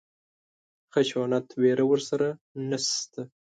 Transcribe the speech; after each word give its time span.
خشونت 0.91 1.47
وېره 1.61 1.85
ورسره 1.87 2.27
نشته. 2.69 3.21